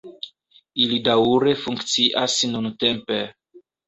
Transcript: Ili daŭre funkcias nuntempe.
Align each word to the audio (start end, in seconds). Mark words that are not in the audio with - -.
Ili 0.85 0.95
daŭre 1.07 1.53
funkcias 1.63 2.39
nuntempe. 2.55 3.19